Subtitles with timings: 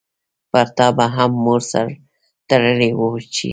[0.51, 1.87] پرتا به هم مور سر
[2.49, 3.47] تړلی وو چی